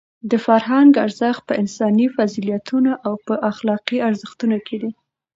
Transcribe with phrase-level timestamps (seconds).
[0.31, 4.91] د فرهنګ ارزښت په انساني فضیلتونو او په اخلاقي ارزښتونو کې دی.